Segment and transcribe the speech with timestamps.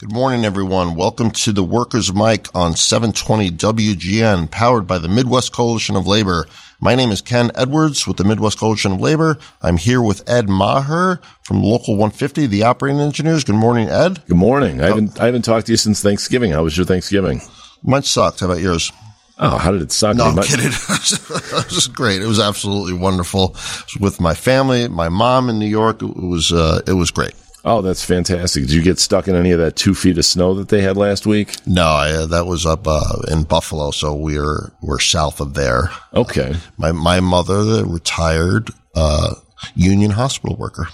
[0.00, 0.94] Good morning, everyone.
[0.94, 6.46] Welcome to the Workers' Mic on 720 WGN, powered by the Midwest Coalition of Labor.
[6.80, 9.38] My name is Ken Edwards with the Midwest Coalition of Labor.
[9.60, 13.42] I'm here with Ed Maher from Local 150, the operating engineers.
[13.42, 14.24] Good morning, Ed.
[14.28, 14.80] Good morning.
[14.80, 16.52] I haven't I haven't talked to you since Thanksgiving.
[16.52, 17.40] How was your Thanksgiving?
[17.82, 18.38] Mine sucked.
[18.38, 18.92] How about yours?
[19.40, 20.14] Oh, how did it suck?
[20.14, 20.66] No, I'm kidding.
[20.68, 22.22] it was great.
[22.22, 23.46] It was absolutely wonderful.
[23.46, 26.02] It was with my family, my mom in New York.
[26.02, 27.34] It was, uh, it was great.
[27.64, 28.64] Oh, that's fantastic.
[28.64, 30.96] Did you get stuck in any of that two feet of snow that they had
[30.96, 31.54] last week?
[31.66, 33.90] No, I, uh, that was up, uh, in Buffalo.
[33.90, 35.90] So we're, we're south of there.
[36.14, 36.54] Okay.
[36.76, 39.34] My, my mother, the retired, uh,
[39.74, 40.88] union hospital worker.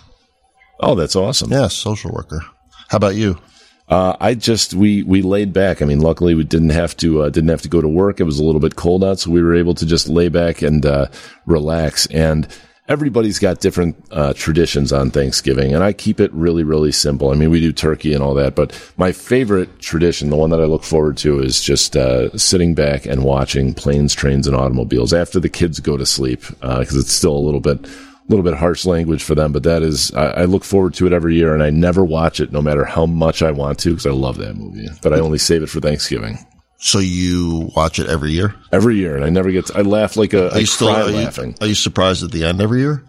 [0.80, 1.52] Oh, that's awesome.
[1.52, 2.40] Yeah, social worker.
[2.88, 3.38] How about you?
[3.86, 5.82] Uh, I just we we laid back.
[5.82, 8.18] I mean, luckily we didn't have to uh, didn't have to go to work.
[8.18, 10.62] It was a little bit cold out, so we were able to just lay back
[10.62, 11.08] and uh,
[11.44, 12.06] relax.
[12.06, 12.48] And
[12.88, 17.30] everybody's got different uh, traditions on Thanksgiving, and I keep it really really simple.
[17.30, 20.60] I mean, we do turkey and all that, but my favorite tradition, the one that
[20.60, 25.12] I look forward to, is just uh, sitting back and watching planes, trains, and automobiles
[25.12, 28.54] after the kids go to sleep because it's still a little bit a little bit
[28.54, 31.52] harsh language for them, but that is, I, I, look forward to it every year
[31.52, 34.38] and I never watch it no matter how much I want to because I love
[34.38, 36.38] that movie, but I only save it for Thanksgiving.
[36.84, 38.54] So you watch it every year?
[38.70, 39.16] Every year.
[39.16, 41.52] And I never get, to, I laugh like a, are you still, are laughing.
[41.52, 43.02] You, are you surprised at the end every year?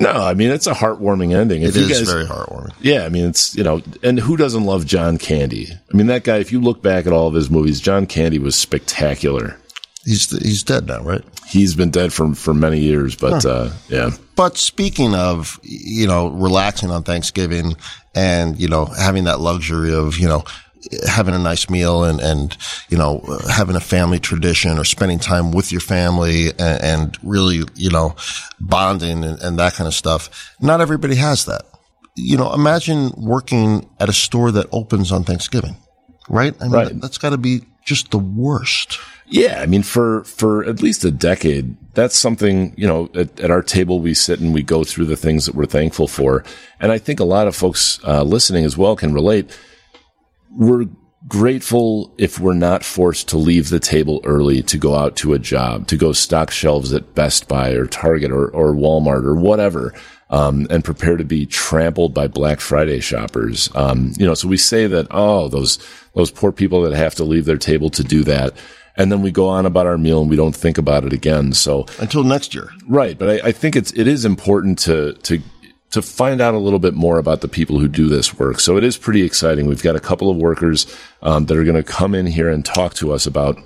[0.00, 1.62] No, I mean, it's a heartwarming ending.
[1.62, 2.74] If it is guys, very heartwarming.
[2.80, 3.04] Yeah.
[3.04, 5.68] I mean, it's, you know, and who doesn't love John Candy?
[5.70, 8.40] I mean, that guy, if you look back at all of his movies, John Candy
[8.40, 9.56] was spectacular.
[10.04, 11.22] He's he's dead now, right?
[11.46, 13.48] He's been dead for for many years, but huh.
[13.48, 14.10] uh, yeah.
[14.36, 17.76] But speaking of, you know, relaxing on Thanksgiving
[18.14, 20.44] and you know having that luxury of you know
[21.06, 22.56] having a nice meal and and
[22.88, 27.62] you know having a family tradition or spending time with your family and, and really
[27.74, 28.14] you know
[28.60, 30.54] bonding and, and that kind of stuff.
[30.60, 31.62] Not everybody has that.
[32.16, 35.76] You know, imagine working at a store that opens on Thanksgiving,
[36.28, 36.54] right?
[36.60, 37.00] I mean, right.
[37.00, 38.98] that's got to be just the worst.
[39.26, 43.08] Yeah, I mean, for for at least a decade, that's something you know.
[43.14, 46.06] At, at, our table, we sit and we go through the things that we're thankful
[46.06, 46.44] for,
[46.78, 49.50] and I think a lot of folks uh, listening as well can relate.
[50.56, 50.86] We're
[51.26, 55.38] grateful if we're not forced to leave the table early to go out to a
[55.38, 59.94] job, to go stock shelves at Best Buy or Target or, or Walmart or whatever.
[60.30, 63.68] Um, and prepare to be trampled by Black Friday shoppers.
[63.74, 65.78] Um, you know, so we say that, oh, those,
[66.14, 68.56] those poor people that have to leave their table to do that
[68.96, 71.52] and then we go on about our meal and we don't think about it again.
[71.52, 73.18] So until next year, right?
[73.18, 75.42] But I, I, think it's it is important to to
[75.94, 78.58] to find out a little bit more about the people who do this work.
[78.60, 79.66] So it is pretty exciting.
[79.66, 80.86] We've got a couple of workers
[81.22, 83.56] um, that are going to come in here and talk to us about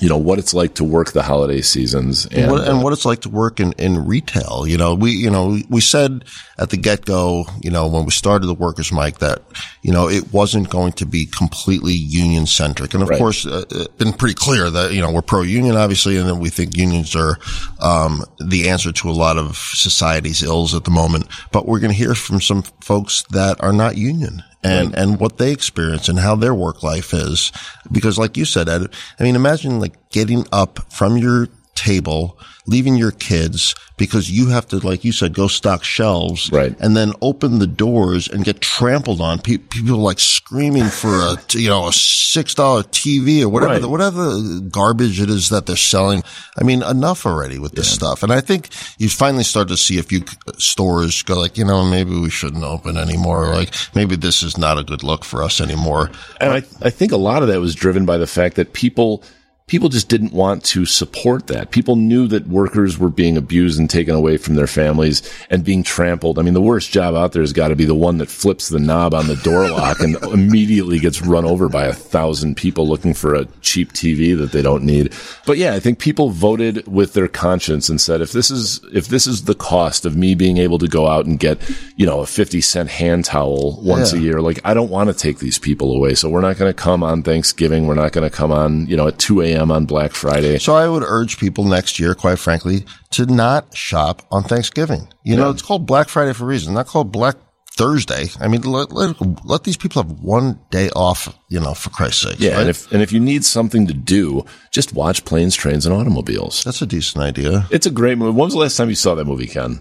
[0.00, 3.04] you know what it's like to work the holiday seasons and, what, and what it's
[3.04, 4.66] like to work in, in retail.
[4.66, 6.24] You know, we you know we said
[6.58, 9.42] at the get go, you know, when we started the workers' mic that
[9.82, 13.18] you know it wasn't going to be completely union centric, and of right.
[13.18, 16.36] course, uh, it's been pretty clear that you know we're pro union, obviously, and that
[16.36, 17.38] we think unions are
[17.80, 21.26] um, the answer to a lot of society's ills at the moment.
[21.52, 24.98] But we're going to hear from some folks that are not union and, right.
[24.98, 27.52] and what they experience and how their work life is.
[27.90, 28.88] Because like you said, Ed,
[29.18, 34.66] I mean, imagine like getting up from your table, leaving your kids because you have
[34.66, 36.74] to, like you said, go stock shelves right.
[36.80, 39.38] and then open the doors and get trampled on.
[39.38, 42.54] Pe- people like screaming for a, you know, a $6
[42.88, 43.80] TV or whatever, Right.
[43.82, 46.22] the, whatever garbage it is that they're selling.
[46.58, 48.22] I mean, enough already with this stuff.
[48.22, 51.64] And I think you finally start to see a few uh, stores go like, you
[51.64, 53.46] know, maybe we shouldn't open anymore.
[53.54, 56.10] Like maybe this is not a good look for us anymore.
[56.40, 59.22] And I, I think a lot of that was driven by the fact that people
[59.68, 61.72] people just didn't want to support that.
[61.72, 65.82] People knew that workers were being abused and taken away from their families and being
[65.82, 66.38] trampled.
[66.38, 68.68] I mean, the worst job out there has got to be the one that flips
[68.68, 72.86] the knob on the door lock and immediately gets run over by a thousand people
[72.86, 75.12] looking for a cheap TV that they don't need.
[75.46, 79.08] But yeah, I think people voted with their conscience and said, if this is, if
[79.08, 81.58] this is the cost of me being able to go out and get,
[81.96, 84.20] you know, a 50 cent hand towel once Yeah.
[84.20, 86.14] a year, like I don't want to take these people away.
[86.14, 87.88] So we're not going to come on Thanksgiving.
[87.88, 89.55] We're not going to come on, you know, at 2 a.m.
[89.56, 90.58] on Black Friday.
[90.58, 95.08] So I would urge people next year, quite frankly, to not shop on Thanksgiving.
[95.24, 97.36] You know, it's called Black Friday for a reason, not called Black
[97.76, 98.28] Thursday.
[98.40, 102.22] I mean, let, let, let these people have one day off, you know, for Christ's
[102.22, 102.40] sake.
[102.40, 105.94] Yeah, and if and if you need something to do, just watch planes, trains, and
[105.94, 106.64] automobiles.
[106.64, 107.66] That's a decent idea.
[107.70, 108.30] It's a great movie.
[108.30, 109.80] When was the last time you saw that movie, Ken?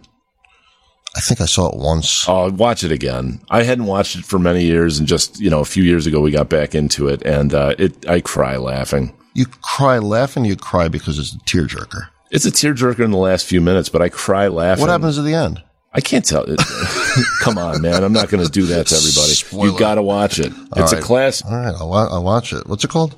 [1.15, 2.27] I think I saw it once.
[2.27, 3.39] Oh, watch it again.
[3.49, 6.19] I hadn't watched it for many years, and just you know, a few years ago
[6.19, 9.15] we got back into it, and uh, it I cry laughing.
[9.35, 12.07] You cry laughing, you cry because it's a tearjerker.
[12.31, 14.81] It's a tearjerker in the last few minutes, but I cry laughing.
[14.81, 15.61] What happens at the end?
[15.93, 16.43] I can't tell.
[16.47, 16.57] It.
[17.41, 18.03] Come on, man.
[18.03, 19.33] I'm not going to do that to everybody.
[19.33, 19.67] Spoiler.
[19.67, 20.53] You got to watch it.
[20.53, 21.01] All it's right.
[21.01, 21.43] a class.
[21.43, 22.65] All right, I'll, wa- I'll watch it.
[22.67, 23.15] What's it called?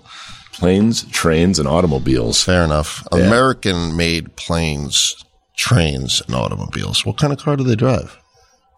[0.54, 2.44] Planes, trains, and automobiles.
[2.44, 3.08] Fair enough.
[3.12, 5.24] American-made planes,
[5.56, 7.06] trains, and automobiles.
[7.06, 8.18] What kind of car do they drive?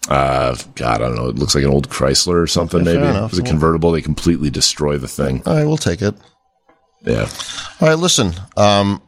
[0.10, 1.28] Uh, God, I don't know.
[1.28, 2.82] It looks like an old Chrysler or something.
[2.82, 3.32] Okay, maybe enough.
[3.32, 3.92] it was a convertible.
[3.92, 5.42] They completely destroy the thing.
[5.46, 6.16] All right, we'll take it.
[7.02, 7.30] Yeah.
[7.82, 8.34] All right, listen.
[8.58, 9.02] Um,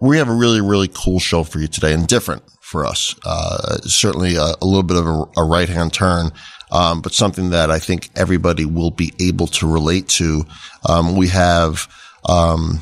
[0.00, 3.14] we have a really, really cool show for you today, and different for us.
[3.24, 6.30] Uh, certainly a, a little bit of a, a right hand turn,
[6.70, 10.44] um, but something that I think everybody will be able to relate to.
[10.88, 11.88] Um, we have
[12.28, 12.80] um,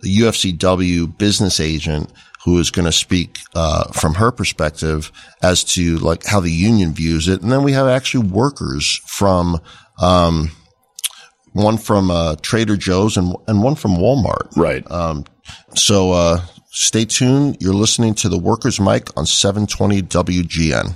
[0.00, 2.12] the UFCW business agent
[2.44, 6.92] who is going to speak uh, from her perspective as to like how the union
[6.92, 9.60] views it, and then we have actually workers from.
[10.00, 10.50] Um,
[11.52, 14.56] one from uh, Trader Joe's and and one from Walmart.
[14.56, 14.88] Right.
[14.90, 15.24] Um,
[15.74, 16.40] so uh,
[16.70, 17.58] stay tuned.
[17.60, 20.94] You're listening to the Workers Mic on 720 WGN.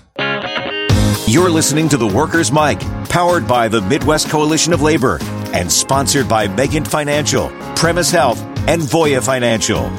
[1.28, 5.18] You're listening to the Workers Mic, powered by the Midwest Coalition of Labor
[5.52, 9.90] and sponsored by Megan Financial, Premise Health, and Voya Financial.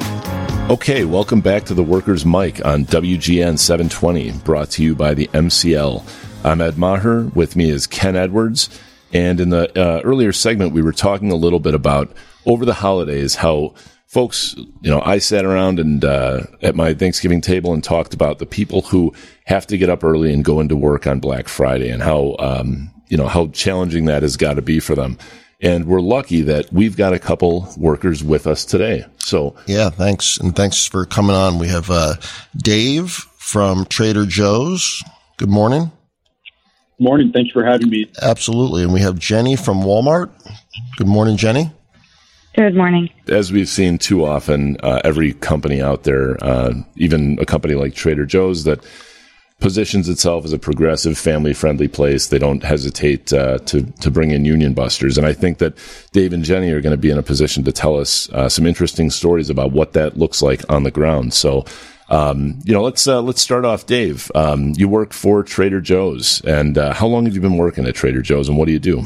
[0.71, 5.27] Okay, welcome back to the Workers Mic on WGN 720, brought to you by the
[5.27, 6.03] MCL.
[6.43, 7.31] I'm Ed Maher.
[7.33, 8.69] With me is Ken Edwards.
[9.17, 12.11] And in the uh, earlier segment, we were talking a little bit about
[12.45, 13.73] over the holidays how
[14.05, 18.37] folks, you know, I sat around and uh, at my Thanksgiving table and talked about
[18.37, 19.11] the people who
[19.45, 22.91] have to get up early and go into work on Black Friday and how, um,
[23.07, 25.17] you know, how challenging that has got to be for them.
[25.61, 29.03] And we're lucky that we've got a couple workers with us today.
[29.17, 30.37] So Yeah, thanks.
[30.37, 31.57] And thanks for coming on.
[31.57, 32.17] We have uh,
[32.55, 35.03] Dave from Trader Joe's.
[35.37, 35.91] Good morning.
[36.99, 37.31] Morning.
[37.31, 38.09] Thanks for having me.
[38.21, 38.83] Absolutely.
[38.83, 40.31] And we have Jenny from Walmart.
[40.97, 41.71] Good morning, Jenny.
[42.55, 43.09] Good morning.
[43.27, 47.93] as we've seen too often, uh, every company out there, uh, even a company like
[47.93, 48.83] Trader Joe's that
[49.59, 54.43] positions itself as a progressive, family-friendly place, they don't hesitate uh, to to bring in
[54.43, 55.19] union busters.
[55.19, 55.77] And I think that
[56.13, 58.65] Dave and Jenny are going to be in a position to tell us uh, some
[58.65, 61.35] interesting stories about what that looks like on the ground.
[61.35, 61.63] So.
[62.09, 64.31] Um, you know, let's uh, let's start off, Dave.
[64.33, 67.95] Um, you work for Trader Joe's, and uh, how long have you been working at
[67.95, 69.05] Trader Joe's, and what do you do?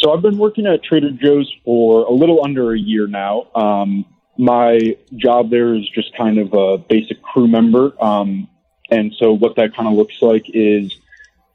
[0.00, 3.48] So I've been working at Trader Joe's for a little under a year now.
[3.54, 4.04] Um,
[4.38, 7.92] my job there is just kind of a basic crew member.
[8.02, 8.48] Um,
[8.90, 10.96] and so what that kind of looks like is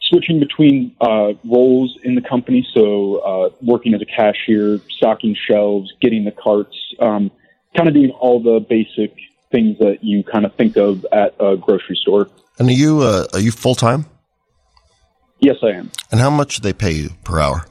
[0.02, 2.68] switching between uh, roles in the company.
[2.74, 7.32] So uh, working as a cashier, stocking shelves, getting the carts, um,
[7.76, 9.16] kind of doing all the basic
[9.52, 12.30] things that you kind of think of at a grocery store.
[12.58, 14.06] And are you uh, are you full time?
[15.40, 15.92] Yes, I am.
[16.12, 17.66] And how much do they pay you per hour?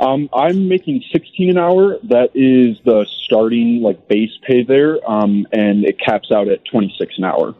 [0.00, 1.98] Um, I'm making 16 an hour.
[2.02, 7.14] That is the starting like base pay there, um, and it caps out at 26
[7.18, 7.54] an hour.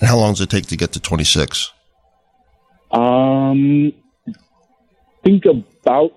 [0.00, 1.72] And how long does it take to get to 26?
[2.90, 3.92] Um,
[5.22, 6.12] think about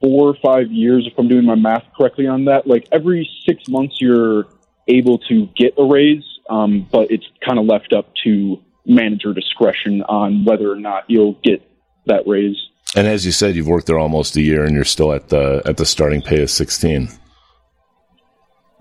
[0.00, 2.66] four or five years, if I'm doing my math correctly on that.
[2.66, 4.46] Like every six months, you're
[4.90, 10.02] able to get a raise, um, but it's kind of left up to manager discretion
[10.02, 11.62] on whether or not you'll get
[12.06, 12.56] that raise.
[12.96, 15.62] And as you said, you've worked there almost a year, and you're still at the
[15.64, 17.08] at the starting pay of sixteen.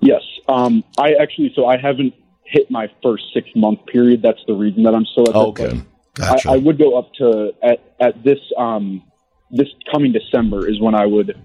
[0.01, 0.21] Yes.
[0.47, 2.13] Um, I actually, so I haven't
[2.45, 4.21] hit my first six month period.
[4.21, 5.39] That's the reason that I'm still at that.
[5.39, 5.81] Okay.
[6.15, 6.49] Gotcha.
[6.49, 9.03] I, I would go up to at at this um
[9.51, 11.39] this coming December is when I would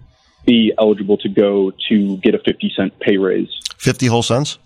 [0.45, 3.49] be eligible to go to get a fifty cent pay raise.
[3.79, 4.59] 50 whole cents?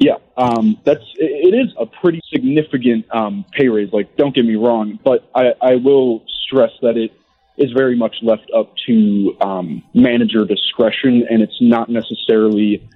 [0.00, 3.92] Yeah, um, that's it, it is a pretty significant um, pay raise.
[3.92, 7.12] Like, don't get me wrong, but I, I will stress that it
[7.58, 12.88] is very much left up to um, manager discretion, and it's not necessarily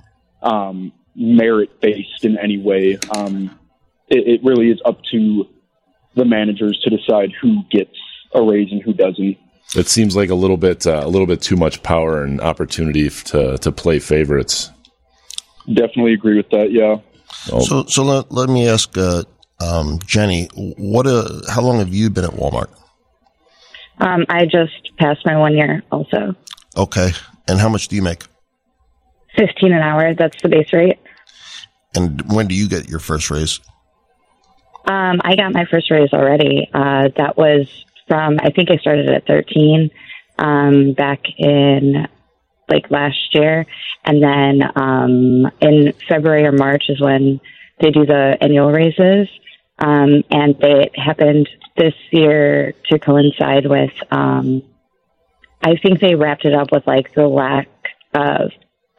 [0.43, 2.99] um, merit based in any way.
[3.15, 3.57] Um,
[4.09, 5.47] it, it really is up to
[6.15, 7.97] the managers to decide who gets
[8.35, 9.37] a raise and who doesn't.
[9.77, 13.09] It seems like a little bit uh, a little bit too much power and opportunity
[13.11, 14.71] to to play favorites.
[15.67, 16.71] Definitely agree with that.
[16.73, 16.99] Yeah.
[17.51, 19.25] Oh, So, so let, let me ask, uh,
[19.61, 22.69] um, Jenny, what, uh, how long have you been at Walmart?
[23.99, 26.35] Um, I just passed my one year also.
[26.77, 27.13] Okay.
[27.49, 28.25] And how much do you make?
[29.37, 30.15] 15 an hour.
[30.15, 30.99] That's the base rate.
[31.95, 33.61] And when do you get your first raise?
[34.87, 36.69] Um, I got my first raise already.
[36.75, 37.69] Uh, that was
[38.09, 39.91] from, I think I started at 13,
[40.39, 42.07] um, back in
[42.69, 43.67] like last year.
[44.05, 47.41] And then, um, in February or March is when
[47.81, 49.29] they do the annual raises.
[49.79, 54.63] Um, and they happened this year to coincide with, um,
[55.63, 57.69] I think they wrapped it up with like the lack
[58.15, 58.51] of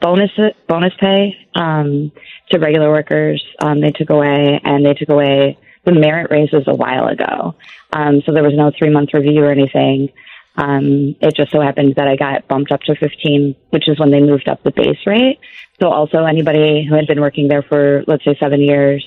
[0.02, 0.32] bonus
[0.68, 2.12] bonus pay um,
[2.52, 3.44] to regular workers.
[3.60, 7.56] Um, they took away, and they took away the merit raises a while ago.
[7.94, 10.10] Um, so there was no three month review or anything.
[10.58, 14.12] Um, it just so happened that I got bumped up to 15, which is when
[14.12, 15.40] they moved up the base rate.
[15.82, 19.06] So also anybody who had been working there for, let's say, seven years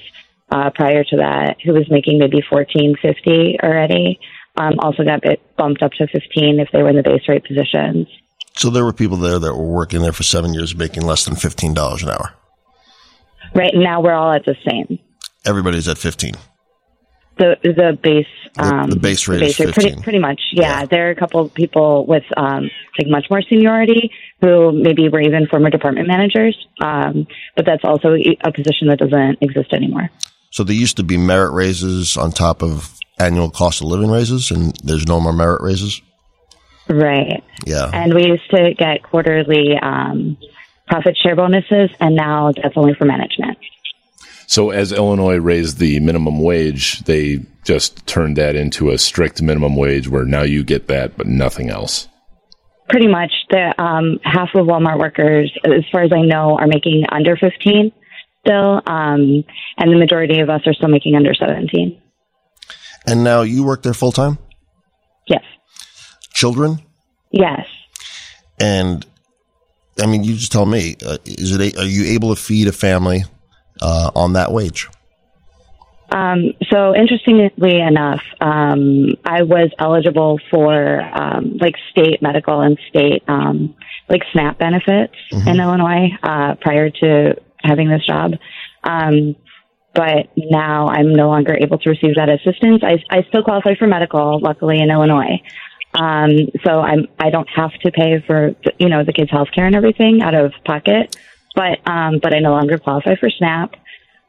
[0.50, 4.20] uh, prior to that, who was making maybe 14.50 already,
[4.56, 5.22] um, also got
[5.56, 8.08] bumped up to 15 if they were in the base rate positions.
[8.58, 11.36] So there were people there that were working there for seven years, making less than
[11.36, 12.34] fifteen dollars an hour.
[13.54, 14.98] Right now, we're all at the same.
[15.46, 16.34] Everybody's at fifteen.
[17.38, 18.26] The the base
[18.58, 20.80] um, the, the base rate the base is Pretty, pretty much, yeah.
[20.80, 20.86] yeah.
[20.86, 25.20] There are a couple of people with um, like much more seniority who maybe were
[25.20, 27.26] even former department managers, um,
[27.56, 30.10] but that's also a position that doesn't exist anymore.
[30.50, 34.50] So there used to be merit raises on top of annual cost of living raises,
[34.50, 36.00] and there's no more merit raises.
[36.88, 37.44] Right.
[37.66, 37.90] Yeah.
[37.92, 40.38] And we used to get quarterly um,
[40.86, 43.58] profit share bonuses, and now that's only for management.
[44.48, 49.76] So, as Illinois raised the minimum wage, they just turned that into a strict minimum
[49.76, 52.08] wage where now you get that, but nothing else.
[52.88, 53.30] Pretty much.
[53.50, 57.92] The um, half of Walmart workers, as far as I know, are making under 15
[58.40, 59.44] still, um,
[59.76, 62.00] and the majority of us are still making under 17.
[63.06, 64.38] And now you work there full time?
[65.28, 65.42] Yes
[66.38, 66.78] children?
[67.32, 67.66] Yes.
[68.60, 69.04] And
[70.00, 72.68] I mean, you just tell me, uh, is it, a, are you able to feed
[72.68, 73.24] a family,
[73.80, 74.88] uh, on that wage?
[76.10, 83.22] Um, so interestingly enough, um, I was eligible for, um, like state medical and state,
[83.28, 83.74] um,
[84.08, 85.48] like SNAP benefits mm-hmm.
[85.48, 88.32] in Illinois, uh, prior to having this job.
[88.84, 89.36] Um,
[89.94, 92.82] but now I'm no longer able to receive that assistance.
[92.82, 95.42] I, I still qualify for medical, luckily in Illinois.
[95.94, 96.30] Um,
[96.64, 99.74] so I'm, I don't have to pay for, you know, the kids' health care and
[99.74, 101.16] everything out of pocket,
[101.58, 103.74] but, um, but I no longer qualify for SNAP.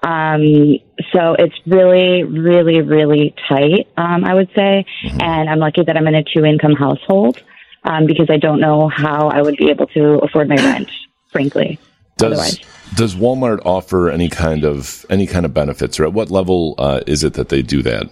[0.02, 0.80] Um,
[1.14, 4.84] so it's really, really, really tight, um, I would say.
[5.04, 5.22] Mm-hmm.
[5.22, 7.40] And I'm lucky that I'm in a two income household,
[7.84, 10.90] um, because I don't know how I would be able to afford my rent,
[11.32, 11.78] frankly.
[12.18, 12.60] Does, otherwise.
[12.96, 17.02] does Walmart offer any kind of, any kind of benefits or at what level, uh,
[17.06, 18.10] is it that they do that?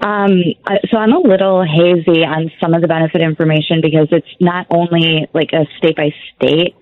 [0.00, 0.42] Um,
[0.90, 5.28] so I'm a little hazy on some of the benefit information because it's not only
[5.32, 6.74] like a state by state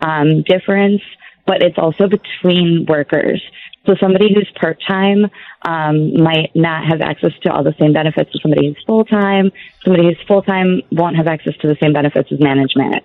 [0.00, 1.02] um, difference,
[1.46, 3.42] but it's also between workers.
[3.86, 5.26] So somebody who's part time
[5.62, 9.52] um, might not have access to all the same benefits as somebody who's full time.
[9.84, 13.04] Somebody who's full time won't have access to the same benefits as management.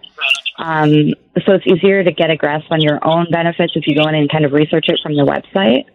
[0.57, 1.13] Um,
[1.45, 4.15] so it's easier to get a grasp on your own benefits if you go in
[4.15, 5.85] and kind of research it from the website.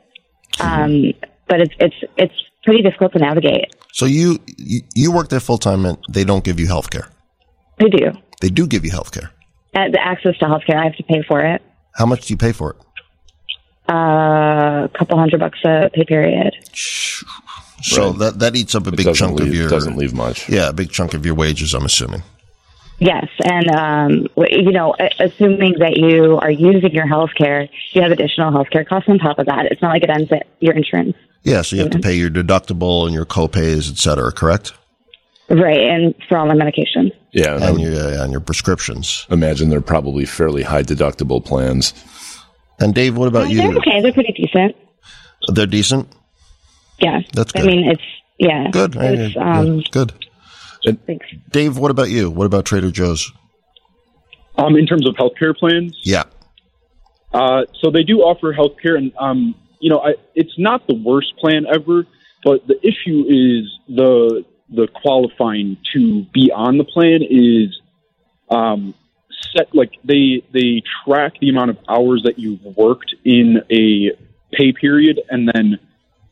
[0.60, 1.12] Um,
[1.48, 2.34] but it's it's it's
[2.64, 3.74] pretty difficult to navigate.
[3.92, 7.08] So you you work there full time and they don't give you health care.
[7.78, 8.12] They do.
[8.40, 9.30] They do give you health care.
[9.74, 11.60] Uh, the access to health care, I have to pay for it.
[11.94, 12.76] How much do you pay for it?
[13.88, 16.54] Uh, a couple hundred bucks a pay period.
[17.82, 18.18] So right.
[18.18, 20.48] that that eats up a big chunk leave, of your doesn't leave much.
[20.48, 21.74] Yeah, a big chunk of your wages.
[21.74, 22.22] I'm assuming.
[22.98, 28.12] Yes, and um, you know, assuming that you are using your health care, you have
[28.12, 29.66] additional health care costs on top of that.
[29.66, 31.16] It's not like it ends at your insurance.
[31.42, 34.72] Yeah, so you have to pay your deductible and your copays, et cetera, correct?
[35.50, 37.10] Right, and for all my medication.
[37.34, 39.26] Yeah, and, your and your prescriptions.
[39.28, 41.92] Imagine they're probably fairly high deductible plans.
[42.78, 43.58] And Dave, what about uh, you?
[43.58, 44.00] They're okay.
[44.00, 44.76] They're pretty decent.
[45.52, 46.08] They're decent.
[47.00, 47.62] Yeah, that's good.
[47.62, 48.02] I mean, it's
[48.38, 48.94] yeah, good.
[48.96, 50.12] It's, um, good.
[51.06, 51.26] Thanks.
[51.50, 52.30] Dave, what about you?
[52.30, 53.32] What about Trader Joe's?
[54.56, 56.24] Um, in terms of healthcare plans, yeah.
[57.32, 61.36] Uh, so they do offer healthcare, and um, you know, I, it's not the worst
[61.40, 62.06] plan ever,
[62.44, 67.80] but the issue is the the qualifying to be on the plan is
[68.50, 68.94] um,
[69.56, 74.10] set like they they track the amount of hours that you've worked in a
[74.52, 75.78] pay period and then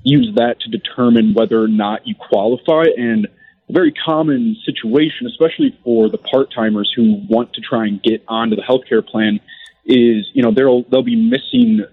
[0.02, 2.84] use that to determine whether or not you qualify.
[2.96, 3.26] And
[3.68, 8.56] a very common situation especially for the part-timers who want to try and get onto
[8.56, 9.40] the healthcare plan
[9.84, 11.84] is you know they'll they'll be missing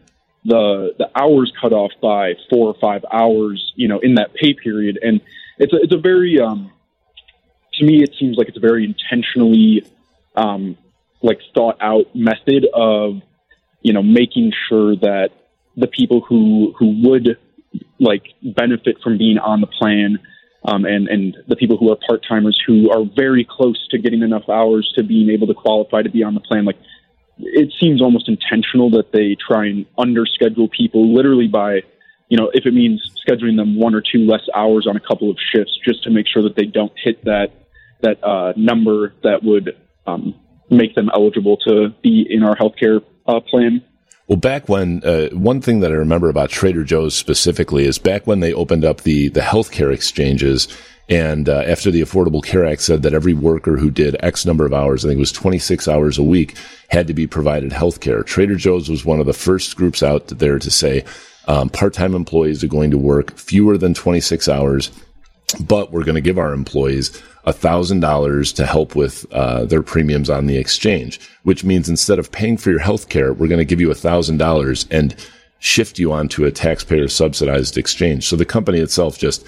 [0.46, 4.54] the the hours cut off by four or five hours, you know, in that pay
[4.54, 5.22] period, and
[5.60, 6.72] it's a, it's a very um,
[7.74, 9.86] to me it seems like it's a very intentionally
[10.36, 10.78] um,
[11.22, 13.22] like thought out method of
[13.82, 15.30] you know making sure that
[15.78, 17.38] the people who who would
[18.00, 20.18] like benefit from being on the plan
[20.66, 24.24] um, and and the people who are part timers who are very close to getting
[24.24, 26.78] enough hours to being able to qualify to be on the plan like
[27.40, 31.82] it seems almost intentional that they try and underschedule people literally by,
[32.30, 35.30] you know, if it means scheduling them one or two less hours on a couple
[35.30, 37.48] of shifts just to make sure that they don't hit that
[38.02, 39.76] that uh, number that would
[40.08, 40.34] um,
[40.70, 43.84] make them eligible to be in our healthcare uh, plan.
[44.28, 48.28] Well, back when uh, one thing that I remember about Trader Joe's specifically is back
[48.28, 50.68] when they opened up the the healthcare exchanges,
[51.10, 54.68] and uh, after the Affordable Care Act said that every worker who did X number
[54.68, 56.56] of hours, I think it was 26 hours a week,
[56.90, 58.24] had to be provided healthcare.
[58.24, 61.04] Trader Joe's was one of the first groups out there to say
[61.48, 64.92] um, part time employees are going to work fewer than 26 hours,
[65.60, 70.46] but we're going to give our employees $1,000 to help with uh, their premiums on
[70.46, 73.82] the exchange, which means instead of paying for your health care, we're going to give
[73.82, 75.16] you $1,000 and
[75.60, 78.28] shift you onto a taxpayer subsidized exchange.
[78.28, 79.46] So the company itself just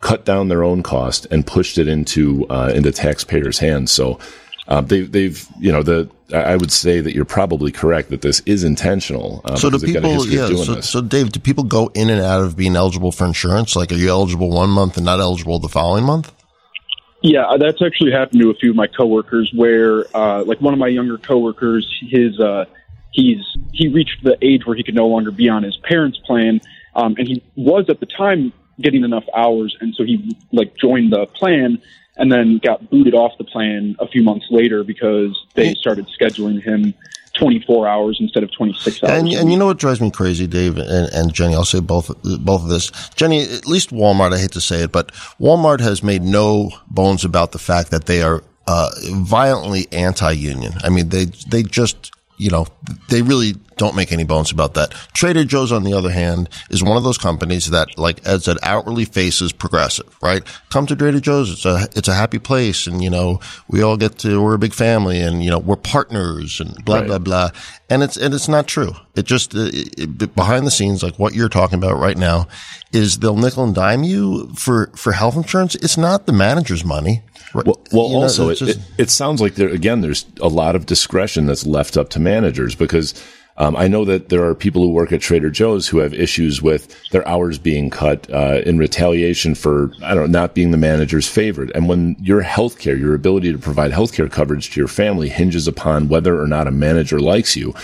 [0.00, 3.92] cut down their own cost and pushed it into uh, into taxpayers' hands.
[3.92, 4.18] So
[4.70, 8.40] uh, they, they've, you know, the I would say that you're probably correct that this
[8.46, 9.40] is intentional.
[9.44, 10.46] Uh, so do people, yeah.
[10.46, 13.74] So, so, Dave, do people go in and out of being eligible for insurance?
[13.74, 16.32] Like, are you eligible one month and not eligible the following month?
[17.20, 19.50] Yeah, uh, that's actually happened to a few of my coworkers.
[19.54, 22.66] Where, uh, like, one of my younger coworkers, his uh,
[23.10, 26.60] he's he reached the age where he could no longer be on his parents' plan,
[26.94, 31.12] um, and he was at the time getting enough hours, and so he like joined
[31.12, 31.82] the plan,
[32.20, 36.62] and then got booted off the plan a few months later because they started scheduling
[36.62, 36.94] him
[37.38, 39.10] 24 hours instead of 26 hours.
[39.10, 41.54] And, and you know what drives me crazy, Dave and, and, Jenny?
[41.54, 42.90] I'll say both both of this.
[43.16, 44.34] Jenny, at least Walmart.
[44.34, 48.04] I hate to say it, but Walmart has made no bones about the fact that
[48.04, 50.74] they are uh, violently anti-union.
[50.84, 52.66] I mean, they they just you know,
[53.10, 54.90] they really don't make any bones about that.
[55.14, 58.58] Trader Joe's, on the other hand, is one of those companies that, like Ed said,
[58.62, 60.42] outwardly faces progressive, right?
[60.68, 61.50] Come to Trader Joe's.
[61.50, 62.86] It's a, it's a happy place.
[62.86, 65.76] And, you know, we all get to, we're a big family and, you know, we're
[65.76, 67.06] partners and blah, right.
[67.06, 67.50] blah, blah.
[67.88, 68.92] And it's, and it's not true.
[69.14, 72.48] It just, it, it, behind the scenes, like what you're talking about right now
[72.92, 75.74] is they'll nickel and dime you for, for health insurance.
[75.76, 77.22] It's not the manager's money.
[77.54, 80.48] Well, well you know, also, just, it, it, it, sounds like there, again, there's a
[80.48, 83.14] lot of discretion that's left up to managers because
[83.60, 86.62] um, I know that there are people who work at Trader Joe's who have issues
[86.62, 90.78] with their hours being cut uh, in retaliation for, I don't know, not being the
[90.78, 91.70] manager's favorite.
[91.74, 96.08] And when your healthcare, your ability to provide healthcare coverage to your family hinges upon
[96.08, 97.74] whether or not a manager likes you,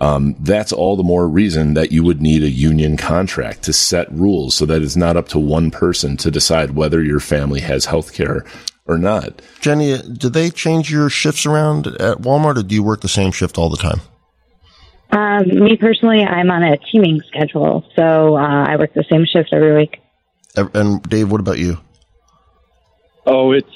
[0.00, 4.12] um, that's all the more reason that you would need a union contract to set
[4.12, 7.86] rules so that it's not up to one person to decide whether your family has
[7.86, 8.44] health care
[8.84, 9.40] or not.
[9.60, 13.32] Jenny, do they change your shifts around at Walmart or do you work the same
[13.32, 14.02] shift all the time?
[15.12, 19.50] Um, me personally, I'm on a teaming schedule, so uh, I work the same shift
[19.52, 20.00] every week.
[20.56, 21.78] And Dave, what about you?
[23.26, 23.68] Oh, it's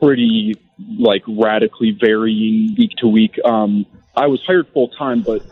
[0.00, 0.54] pretty
[0.98, 3.38] like radically varying week to week.
[3.44, 5.42] Um, I was hired full time, but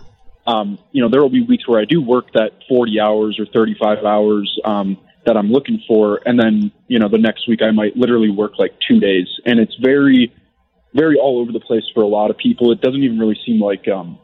[0.46, 3.46] um, you know there will be weeks where I do work that 40 hours or
[3.46, 4.60] 35 hours.
[4.64, 6.20] Um, that I'm looking for.
[6.24, 9.26] And then, you know, the next week I might literally work like two days.
[9.46, 10.32] And it's very,
[10.92, 12.72] very all over the place for a lot of people.
[12.72, 14.18] It doesn't even really seem like um,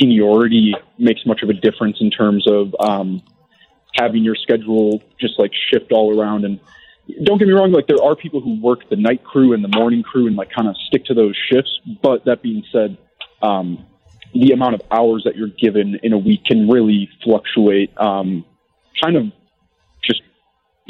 [0.00, 3.22] seniority makes much of a difference in terms of um,
[3.94, 6.44] having your schedule just like shift all around.
[6.44, 6.60] And
[7.22, 9.68] don't get me wrong, like there are people who work the night crew and the
[9.68, 11.80] morning crew and like kind of stick to those shifts.
[12.02, 12.98] But that being said,
[13.42, 13.86] um,
[14.34, 18.44] the amount of hours that you're given in a week can really fluctuate um,
[19.02, 19.24] kind of
[20.02, 20.22] just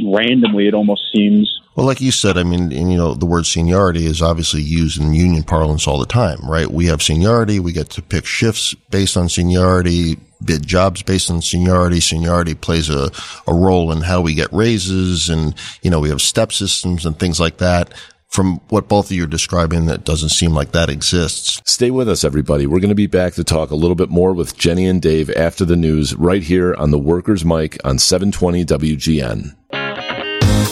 [0.04, 1.60] randomly, it almost seems.
[1.76, 4.98] Well, like you said, I mean, and, you know, the word seniority is obviously used
[4.98, 6.70] in union parlance all the time, right?
[6.70, 7.60] We have seniority.
[7.60, 12.00] We get to pick shifts based on seniority, bid jobs based on seniority.
[12.00, 13.10] Seniority plays a,
[13.46, 17.18] a role in how we get raises and, you know, we have step systems and
[17.18, 17.92] things like that
[18.28, 21.62] from what both of you are describing, that doesn't seem like that exists.
[21.64, 22.66] Stay with us, everybody.
[22.66, 25.30] We're going to be back to talk a little bit more with Jenny and Dave
[25.30, 29.85] after the news right here on the Workers Mic on 720 WGN.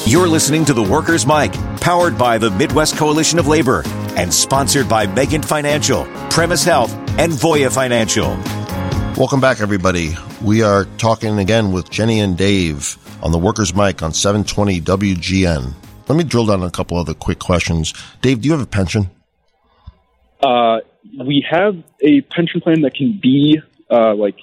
[0.07, 3.83] You're listening to the Workers Mic, powered by the Midwest Coalition of Labor
[4.17, 8.29] and sponsored by Megan Financial, Premise Health, and Voya Financial.
[9.17, 10.15] Welcome back, everybody.
[10.43, 15.73] We are talking again with Jenny and Dave on the Workers Mic on 720 WGN.
[16.07, 17.95] Let me drill down on a couple other quick questions.
[18.21, 19.09] Dave, do you have a pension?
[20.43, 20.81] Uh,
[21.19, 23.59] we have a pension plan that can be
[23.91, 24.37] uh, like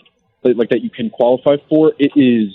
[0.43, 1.93] like that you can qualify for.
[1.99, 2.51] It is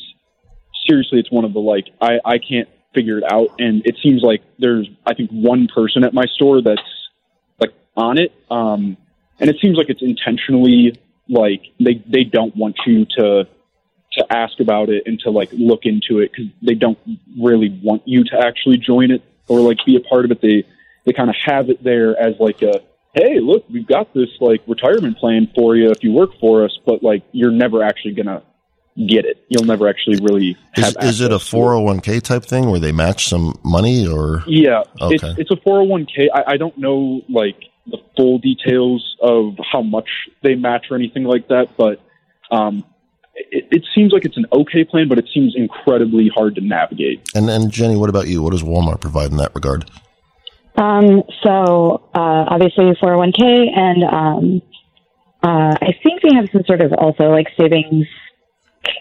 [0.89, 4.23] seriously, it's one of the like I I can't figure it out, and it seems
[4.23, 6.81] like there's I think one person at my store that's
[7.61, 8.97] like on it, um,
[9.39, 13.47] and it seems like it's intentionally like they they don't want you to
[14.13, 16.99] to ask about it and to like look into it because they don't
[17.39, 20.41] really want you to actually join it or like be a part of it.
[20.41, 20.65] They
[21.05, 22.81] they kind of have it there as like a
[23.13, 26.79] hey, look, we've got this like retirement plan for you if you work for us,
[26.85, 28.43] but like you're never actually gonna
[28.97, 29.45] get it.
[29.49, 33.59] You'll never actually really is, is it a 401k type thing where they match some
[33.65, 34.43] money or?
[34.47, 35.15] Yeah, okay.
[35.15, 36.29] it's, it's a 401k.
[36.35, 37.57] I, I don't know like
[37.87, 40.09] the full details of how much
[40.43, 42.01] they match or anything like that, but
[42.51, 42.85] Um,
[43.35, 47.21] it, it seems like it's an okay plan, but it seems incredibly hard to navigate.
[47.35, 48.43] And and Jenny, what about you?
[48.43, 49.91] What does Walmart provide in that regard?
[50.77, 54.63] Um, so uh, obviously 401k, and um,
[55.43, 58.07] uh, I think they have some sort of also like savings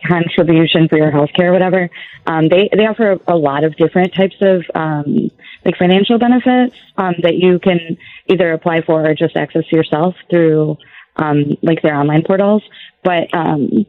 [0.08, 1.90] contribution for your healthcare, or whatever.
[2.26, 5.30] Um, they they offer a, lot of different types of um,
[5.64, 10.78] like financial benefits um, that you can either apply for or just access yourself through
[11.18, 12.64] um, like their online portals.
[13.04, 13.86] But um,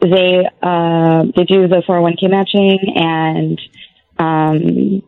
[0.00, 3.60] they uh, they do the 401k matching and
[4.18, 5.02] um,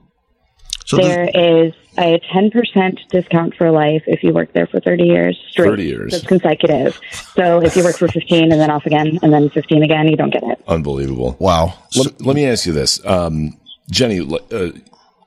[0.86, 5.38] so there is a 10% discount for life if you work there for 30 years
[5.50, 5.70] straight.
[5.70, 6.12] 30 years.
[6.12, 7.00] That's consecutive.
[7.34, 10.16] So if you work for 15 and then off again and then 15 again, you
[10.16, 10.62] don't get it.
[10.68, 11.36] Unbelievable.
[11.38, 11.74] Wow.
[11.96, 13.04] Let, let me ask you this.
[13.04, 13.58] Um,
[13.90, 14.70] Jenny, uh,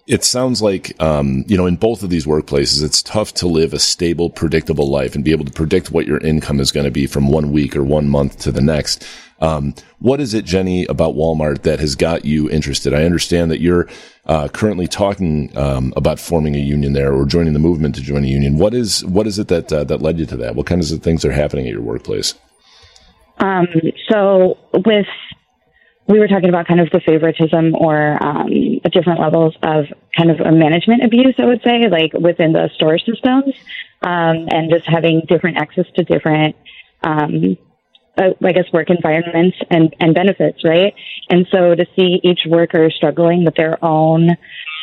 [0.10, 3.74] it sounds like, um, you know, in both of these workplaces, it's tough to live
[3.74, 6.92] a stable, predictable life and be able to predict what your income is going to
[6.92, 9.06] be from one week or one month to the next.
[9.40, 12.92] Um, what is it, Jenny, about Walmart that has got you interested?
[12.92, 13.88] I understand that you're
[14.26, 18.24] uh, currently talking um, about forming a union there or joining the movement to join
[18.24, 18.58] a union.
[18.58, 20.56] What is what is it that uh, that led you to that?
[20.56, 22.34] What kinds of things are happening at your workplace?
[23.38, 23.68] Um,
[24.10, 25.06] so with
[26.10, 28.50] we were talking about kind of the favoritism or um,
[28.92, 29.86] different levels of
[30.18, 33.54] kind of a management abuse, I would say, like within the store systems,
[34.02, 36.56] um, and just having different access to different,
[37.04, 37.58] um,
[38.18, 40.96] uh, I guess, work environments and, and benefits, right?
[41.30, 44.32] And so to see each worker struggling with their own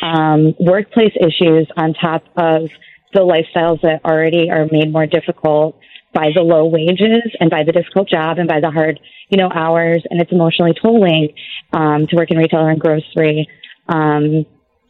[0.01, 2.69] um, workplace issues on top of
[3.13, 5.77] the lifestyles that already are made more difficult
[6.17, 8.99] by the low wages and by the difficult job and by the hard,
[9.29, 11.29] you know, hours and it's emotionally tolling
[11.73, 13.47] um, to work in retail or in grocery.
[13.87, 14.47] Um,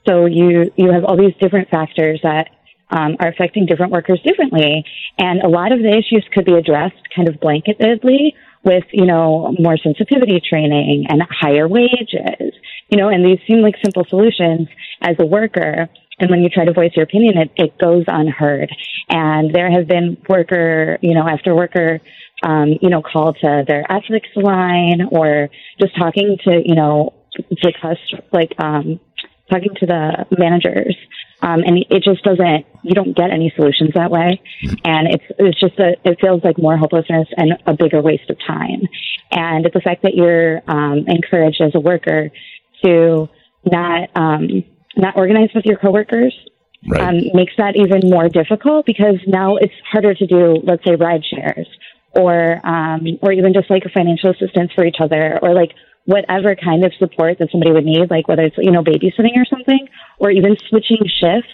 [0.08, 2.48] so you you have all these different factors that
[2.90, 4.86] um, are affecting different workers differently,
[5.18, 8.32] and a lot of the issues could be addressed kind of blanketedly
[8.64, 12.54] with you know more sensitivity training and higher wages.
[12.88, 14.70] You know, and these seem like simple solutions
[15.02, 18.70] as a worker, and when you try to voice your opinion, it, it goes unheard.
[19.10, 22.02] And there have been worker, you know, after worker,
[22.44, 25.50] um, you know, call to their ethics line or
[25.80, 29.00] just talking to, you know, to cust- like, um,
[29.50, 30.96] talking to the managers.
[31.40, 34.42] Um, and it just doesn't, you don't get any solutions that way.
[34.84, 38.38] And it's, it's just a, it feels like more hopelessness and a bigger waste of
[38.46, 38.82] time.
[39.32, 42.32] And it's the fact that you're, um, encouraged as a worker
[42.84, 43.30] to
[43.66, 44.64] not, um,
[44.98, 46.34] not organized with your coworkers
[46.88, 47.02] right.
[47.02, 51.24] um, makes that even more difficult because now it's harder to do, let's say, ride
[51.26, 51.68] shares
[52.12, 55.72] or um, or even just like a financial assistance for each other or like
[56.06, 59.46] whatever kind of support that somebody would need, like whether it's you know babysitting or
[59.46, 59.88] something,
[60.20, 61.52] or even switching shifts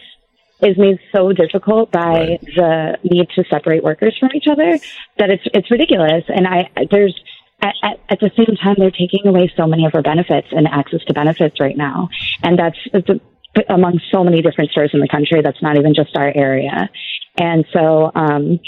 [0.61, 2.41] is made so difficult by right.
[2.55, 4.77] the need to separate workers from each other
[5.17, 6.23] that it's it's ridiculous.
[6.27, 7.19] And I there's
[7.61, 10.67] at, at, at, the same time, they're taking away so many of our benefits and
[10.67, 12.09] access to benefits right now.
[12.41, 13.21] And that's, it's a,
[13.69, 15.41] among so many different stores in the country.
[15.41, 16.89] That's not even just our area.
[17.37, 18.59] And so, um,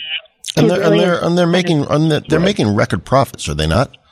[0.58, 2.46] and they're, really and they're, and they're making, and they're, they're right.
[2.46, 3.96] making record profits, are they not?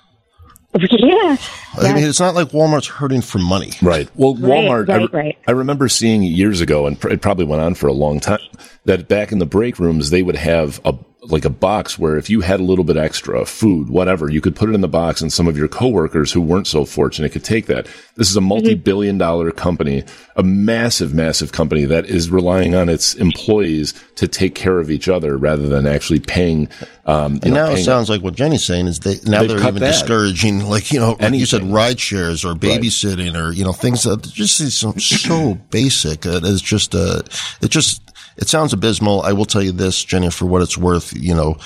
[0.76, 1.38] Yeah.
[1.78, 3.72] I mean, it's not like Walmart's hurting for money.
[3.82, 4.10] Right.
[4.16, 5.38] Well, Walmart, right, right, right.
[5.48, 8.40] I, I, remember seeing years ago, and it probably went on for a long time,
[8.86, 10.94] that back in the break rooms, they would have a
[11.26, 14.56] like a box where if you had a little bit extra food, whatever, you could
[14.56, 17.44] put it in the box and some of your coworkers who weren't so fortunate could
[17.44, 17.88] take that.
[18.16, 20.04] This is a multi-billion dollar company,
[20.36, 25.08] a massive, massive company that is relying on its employees to take care of each
[25.08, 26.68] other rather than actually paying.
[27.06, 29.58] Um, and know, now paying, it sounds like what Jenny's saying is they now they're
[29.58, 29.92] even that.
[29.92, 33.42] discouraging, like you know, like you said, ride shares or babysitting right.
[33.42, 36.26] or you know things that just so, so basic.
[36.26, 37.24] It's just uh,
[37.62, 38.02] it just
[38.38, 39.22] it sounds abysmal.
[39.22, 41.13] I will tell you this, Jenny, for what it's worth.
[41.15, 41.58] You know,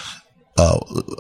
[0.57, 0.79] uh,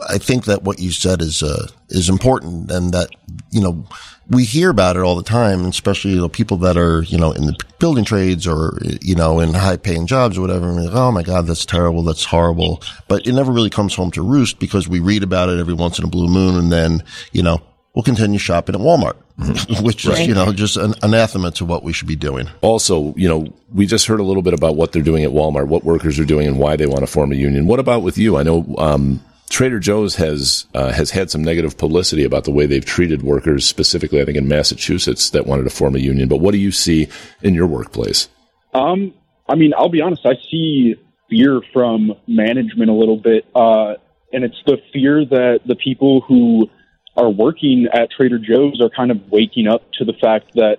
[0.09, 3.09] I think that what you said is uh, is important, and that
[3.51, 3.85] you know
[4.29, 7.31] we hear about it all the time, especially you know people that are you know
[7.31, 10.67] in the building trades or you know in high paying jobs or whatever.
[10.71, 12.81] Like, oh my God, that's terrible, that's horrible.
[13.07, 15.99] But it never really comes home to roost because we read about it every once
[15.99, 17.61] in a blue moon, and then you know
[17.93, 19.17] we'll continue shopping at Walmart.
[19.81, 20.27] which is, right.
[20.27, 22.49] you know, just an anathema to what we should be doing.
[22.61, 25.67] Also, you know, we just heard a little bit about what they're doing at Walmart,
[25.67, 27.67] what workers are doing and why they want to form a union.
[27.67, 28.37] What about with you?
[28.37, 32.65] I know, um, Trader Joe's has uh, has had some negative publicity about the way
[32.65, 36.27] they've treated workers, specifically, I think in Massachusetts, that wanted to form a union.
[36.27, 37.07] But what do you see
[37.41, 38.27] in your workplace?
[38.73, 39.13] Um,
[39.47, 40.25] I mean, I'll be honest.
[40.25, 40.95] I see
[41.29, 43.93] fear from management a little bit, uh,
[44.33, 46.69] and it's the fear that the people who
[47.17, 50.77] are working at Trader Joe's are kind of waking up to the fact that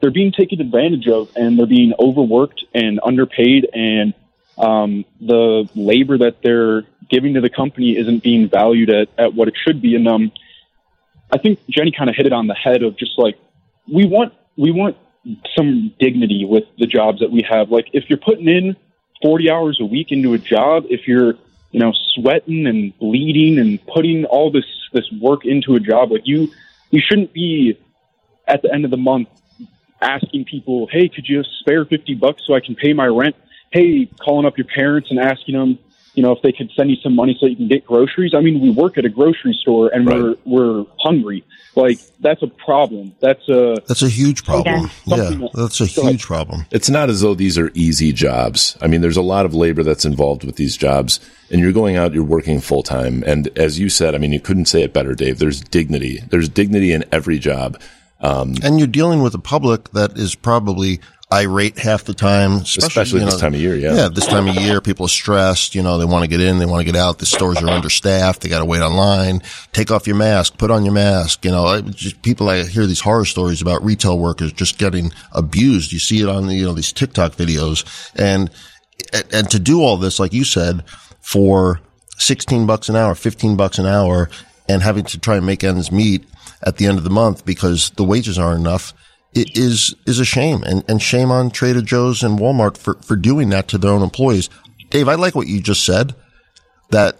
[0.00, 4.14] they're being taken advantage of and they're being overworked and underpaid and
[4.56, 9.48] um, the labor that they're giving to the company isn't being valued at, at what
[9.48, 9.94] it should be.
[9.94, 10.32] And um,
[11.32, 13.36] I think Jenny kind of hit it on the head of just like
[13.92, 14.96] we want we want
[15.56, 17.70] some dignity with the jobs that we have.
[17.70, 18.76] Like if you're putting in
[19.22, 21.34] 40 hours a week into a job, if you're
[21.74, 26.22] you know sweating and bleeding and putting all this this work into a job, like
[26.24, 26.48] you
[26.92, 27.76] you shouldn't be
[28.46, 29.28] at the end of the month
[30.00, 33.34] asking people, "Hey, could you spare 50 bucks so I can pay my rent?"
[33.72, 35.78] Hey, calling up your parents and asking them,
[36.14, 38.32] you know, if they could send you some money so you can get groceries.
[38.34, 40.20] I mean, we work at a grocery store and Right.
[40.20, 41.44] we're we're hungry.
[41.76, 43.14] Like that's a problem.
[43.20, 44.90] That's a That's a huge problem.
[45.06, 45.16] Yeah.
[45.30, 46.12] Yeah, that's a Go ahead.
[46.14, 46.66] huge problem.
[46.70, 48.78] It's not as though these are easy jobs.
[48.80, 51.18] I mean, there's a lot of labor that's involved with these jobs,
[51.50, 53.24] and you're going out, you're working full time.
[53.26, 55.40] And as you said, I mean, you couldn't say it better, Dave.
[55.40, 56.20] There's dignity.
[56.30, 57.80] There's dignity in every job.
[58.20, 61.00] Um, and you're dealing with a public that is probably
[61.32, 63.94] irate half the time, especially, Especially you this time of year, yeah.
[63.94, 65.74] Yeah, this time of year, people are stressed.
[65.74, 67.18] You know, they want to get in, they want to get out.
[67.18, 68.42] The stores are understaffed.
[68.42, 69.42] They got to wait online.
[69.72, 70.58] Take off your mask.
[70.58, 71.44] Put on your mask.
[71.44, 72.48] You know, I, just people.
[72.48, 75.92] I hear these horror stories about retail workers just getting abused.
[75.92, 77.84] You see it on the, you know these TikTok videos,
[78.14, 78.50] and
[79.32, 80.84] and to do all this, like you said,
[81.20, 81.80] for
[82.18, 84.28] 16 bucks an hour, 15 bucks an hour,
[84.68, 86.24] and having to try and make ends meet
[86.62, 88.92] at the end of the month because the wages aren't enough,
[89.34, 90.62] is, is a shame.
[90.62, 94.02] And, and shame on Trader Joe's and Walmart for, for doing that to their own
[94.02, 94.48] employees.
[94.90, 96.14] Dave, I like what you just said
[96.90, 97.16] that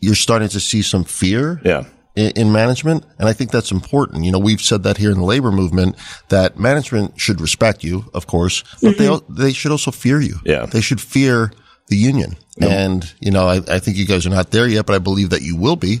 [0.00, 1.84] you're starting to see some fear Yeah.
[2.16, 3.04] in, in management.
[3.18, 4.24] And I think that's important.
[4.24, 5.96] You know, we've said that here in the labor movement
[6.28, 9.12] that management should respect you, of course, but they, mm-hmm.
[9.12, 10.36] al- they should also fear you.
[10.44, 10.66] Yeah.
[10.66, 11.52] They should fear
[11.88, 12.36] the union.
[12.60, 15.30] And, you know, I, I think you guys are not there yet, but I believe
[15.30, 16.00] that you will be.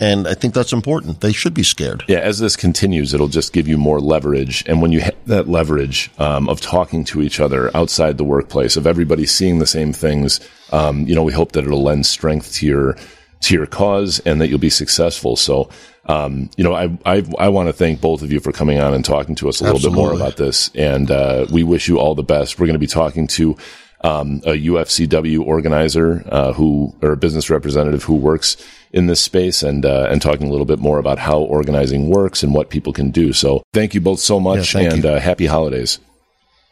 [0.00, 1.20] And I think that's important.
[1.20, 2.04] They should be scared.
[2.06, 4.62] Yeah, as this continues, it'll just give you more leverage.
[4.66, 8.76] And when you have that leverage um, of talking to each other outside the workplace,
[8.76, 12.54] of everybody seeing the same things, um, you know, we hope that it'll lend strength
[12.54, 12.96] to your
[13.40, 15.36] to your cause and that you'll be successful.
[15.36, 15.70] So,
[16.06, 18.94] um, you know, I I, I want to thank both of you for coming on
[18.94, 20.70] and talking to us a little bit more about this.
[20.76, 22.58] And uh, we wish you all the best.
[22.58, 23.56] We're going to be talking to
[24.02, 28.56] um, a UFCW organizer uh, who or a business representative who works
[28.92, 32.42] in this space and uh, and talking a little bit more about how organizing works
[32.42, 33.32] and what people can do.
[33.32, 35.98] So thank you both so much Yeah, and uh, happy holidays.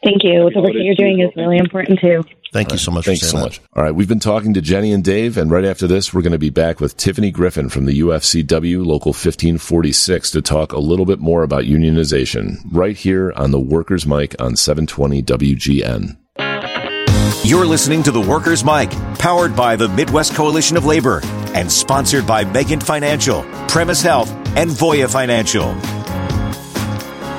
[0.03, 0.49] Thank you.
[0.53, 2.23] The work that you're doing is really important too.
[2.53, 3.61] Thank you so much Thanks for so saying much.
[3.73, 6.31] All right, we've been talking to Jenny and Dave, and right after this, we're going
[6.31, 11.05] to be back with Tiffany Griffin from the UFCW Local 1546 to talk a little
[11.05, 16.17] bit more about unionization right here on the Workers Mic on 720 WGN.
[17.47, 21.21] You're listening to the Workers' Mic, powered by the Midwest Coalition of Labor
[21.53, 25.67] and sponsored by Megan Financial, Premise Health, and Voya Financial.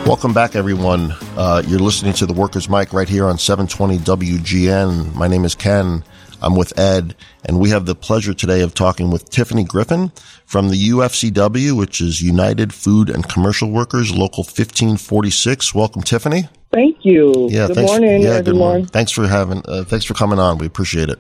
[0.09, 1.13] Welcome back, everyone.
[1.37, 5.15] Uh, you're listening to the Workers' Mic right here on 720 WGN.
[5.15, 6.03] My name is Ken.
[6.41, 10.11] I'm with Ed, and we have the pleasure today of talking with Tiffany Griffin
[10.47, 15.75] from the UFCW, which is United Food and Commercial Workers, Local 1546.
[15.75, 16.49] Welcome, Tiffany.
[16.73, 17.49] Thank you.
[17.51, 17.91] Yeah, good thanks.
[17.91, 18.59] morning, yeah, good everyone.
[18.59, 18.87] morning.
[18.87, 19.63] Thanks for having.
[19.67, 20.59] Uh, thanks for coming on.
[20.59, 21.19] We appreciate it.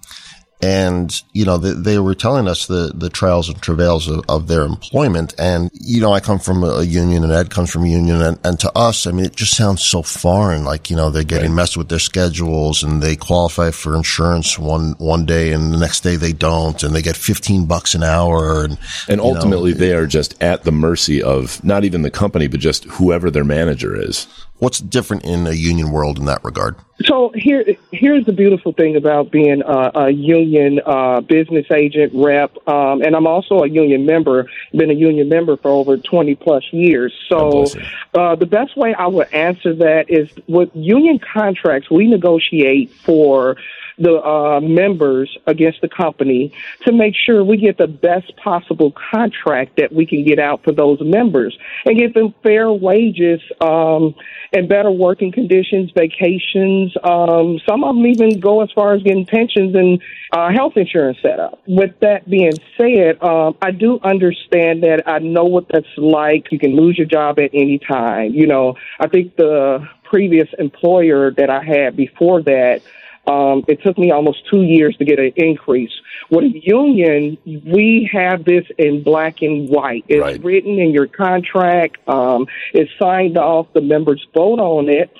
[0.61, 4.49] and you know they, they were telling us the the trials and travails of, of
[4.49, 5.35] their employment.
[5.38, 8.38] And you know, I come from a union, and Ed comes from a union, and,
[8.44, 10.64] and to us, I mean, it just sounds so foreign.
[10.64, 14.94] Like you know, they're getting messed with their schedules, and they qualify for insurance one
[14.99, 18.64] one day, and the next day they don't, and they get fifteen bucks an hour,
[18.64, 22.11] and And you know, ultimately, they are just at the mercy of not even the
[22.11, 24.27] company, but just whoever their manager is.
[24.59, 26.75] what's different in a union world in that regard?
[27.09, 32.55] So here, here's the beautiful thing about being a, a union uh, business agent rep,
[32.68, 34.51] um, and I'm also a union member.
[34.73, 37.14] Been a union member for over 20 plus years.
[37.31, 37.64] So
[38.12, 43.57] uh, the best way I would answer that is with union contracts, we negotiate for
[43.98, 46.52] the uh, members against the company
[46.84, 50.72] to make sure we get the best possible contract that we can get out for
[50.72, 54.14] those members and give them fair wages um,
[54.52, 56.94] and better working conditions, vacations.
[57.02, 61.18] Um, some of them even go as far as getting pensions and uh, health insurance
[61.22, 61.61] set up.
[61.66, 65.02] With that being said, um, I do understand that.
[65.06, 66.52] I know what that's like.
[66.52, 68.32] You can lose your job at any time.
[68.32, 72.82] You know, I think the previous employer that I had before that
[73.29, 75.93] um, it took me almost two years to get an increase.
[76.31, 80.05] With a union, we have this in black and white.
[80.09, 80.43] It's Right.
[80.43, 81.97] written in your contract.
[82.09, 83.67] Um, it's signed off.
[83.73, 85.11] The members vote on it,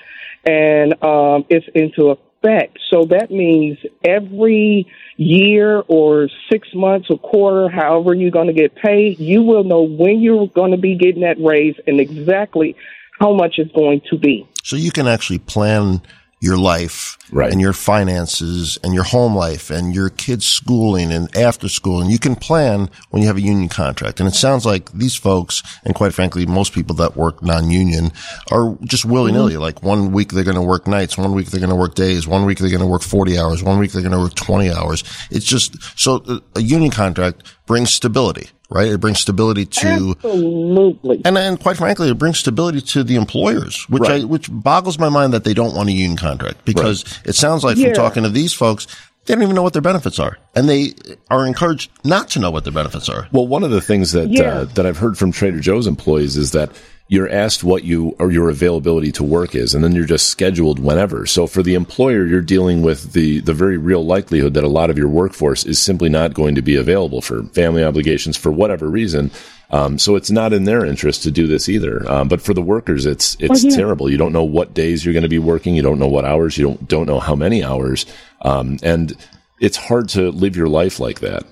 [0.45, 2.79] and um, it's into effect.
[2.91, 8.75] So that means every year or six months, or quarter, however you're going to get
[8.77, 12.77] paid, you will know when you're going to be getting that raise and exactly
[13.19, 14.47] how much it's going to be.
[14.63, 16.01] So you can actually plan
[16.41, 17.51] your life Right.
[17.51, 22.01] and your finances and your home life and your kids' schooling and after school.
[22.01, 24.21] And you can plan when you have a union contract.
[24.21, 28.13] And it sounds like these folks, and quite frankly, most people that work non-union
[28.51, 29.57] are just willy-nilly.
[29.57, 32.27] Like one week they're going to work nights, one week they're going to work days,
[32.27, 34.71] one week they're going to work 40 hours, one week they're going to work 20
[34.71, 35.05] hours.
[35.31, 38.89] It's just, so uh, a union contract brings stability, right?
[38.89, 41.23] It brings stability to, Absolutely.
[41.25, 45.09] and and quite frankly, it brings stability to the employers, which I, which boggles my
[45.09, 47.87] mind that they don't want a union contract because it sounds like Yeah.
[47.89, 48.87] from talking to these folks,
[49.27, 50.95] they don't even know what their benefits are, and they
[51.31, 53.29] are encouraged not to know what their benefits are.
[53.33, 54.43] Well, one of the things that Yeah.
[54.61, 56.71] uh, that I've heard from Trader Joe's employees is that
[57.11, 60.79] you're asked what you or your availability to work is, and then you're just scheduled
[60.79, 61.25] whenever.
[61.25, 64.91] So for the employer, you're dealing with the the very real likelihood that a lot
[64.91, 68.89] of your workforce is simply not going to be available for family obligations for whatever
[68.89, 69.31] reason.
[69.71, 72.11] Um, so it's not in their interest to do this either.
[72.11, 73.75] Um, but for the workers, it's it's yeah.
[73.75, 74.11] terrible.
[74.11, 75.75] You don't know what days you're going to be working.
[75.75, 76.59] You don't know what hours.
[76.59, 78.05] You don't don't know how many hours,
[78.43, 79.17] um, and
[79.61, 81.45] it's hard to live your life like that.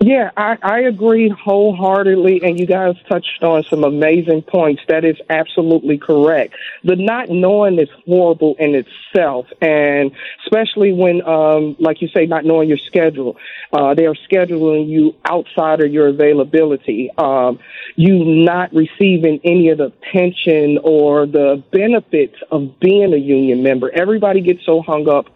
[0.00, 4.80] Yeah, I, I agree wholeheartedly, and you guys touched on some amazing points.
[4.88, 6.54] That is absolutely correct.
[6.84, 10.12] The not knowing is horrible in itself, and
[10.44, 13.36] especially when, um, like you say, not knowing your schedule.
[13.72, 17.10] Uh, they are scheduling you outside of your availability.
[17.18, 17.58] Um,
[17.96, 23.90] you not receiving any of the pension or the benefits of being a union member.
[23.92, 25.26] Everybody gets so hung up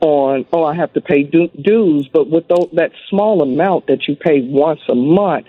[0.00, 4.09] on, oh, I have to pay du- dues, but with that small amount that you
[4.14, 5.46] pay once a month,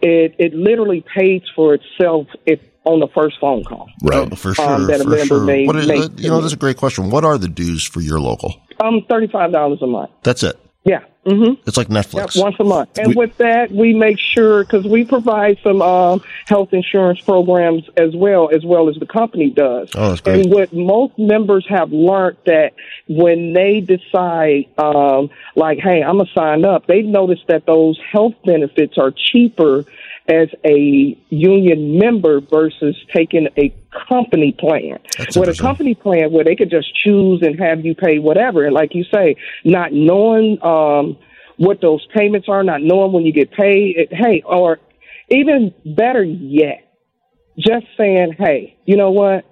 [0.00, 3.88] it, it literally pays for itself if on the first phone call.
[4.02, 4.28] Right.
[4.32, 5.44] Oh, for sure, Um, that a for member sure.
[5.44, 7.10] may What is, make you know, that's a great question.
[7.10, 8.56] What are the dues for your local?
[8.82, 10.10] Um, thirty-five dollars a month.
[10.24, 10.58] That's it.
[10.84, 11.04] Yeah.
[11.24, 11.62] Mm-hmm.
[11.68, 12.34] It's like Netflix.
[12.34, 12.98] Yep, once a month.
[12.98, 17.84] And We- with that, we make sure because we provide some um, health insurance programs
[17.96, 19.90] as well, as well as the company does.
[19.94, 20.46] Oh, that's great.
[20.46, 22.72] And what most members have learned that
[23.08, 28.34] when they decide, um, like, hey, I'm gonna sign up, they notice that those health
[28.44, 29.84] benefits are cheaper
[30.28, 33.74] as a union member versus taking a
[34.08, 34.98] company plan.
[35.18, 38.64] That's With a company plan where they could just choose and have you pay whatever,
[38.64, 41.18] and like you say, not knowing um,
[41.56, 43.96] what those payments are, not knowing when you get paid.
[43.96, 44.78] It, hey, or
[45.28, 46.92] even better yet,
[47.58, 49.44] just saying, hey, you know what?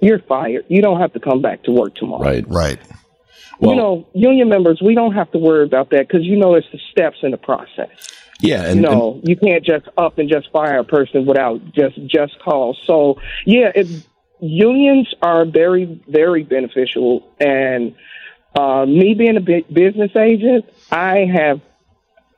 [0.00, 0.64] You're fired.
[0.68, 2.22] You don't have to come back to work tomorrow.
[2.22, 2.44] Right.
[2.48, 2.78] Right.
[3.60, 6.54] Well, you know, union members, we don't have to worry about that because you know
[6.54, 7.90] it's the steps in the process.
[8.42, 11.96] Yeah, and, You and- you can't just up and just fire a person without just
[12.06, 12.76] just cause.
[12.86, 13.86] So yeah, it,
[14.40, 17.30] unions are very very beneficial.
[17.38, 17.94] And
[18.58, 21.60] uh, me being a business agent, I have